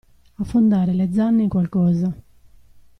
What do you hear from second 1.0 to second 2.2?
zanne in qualcosa.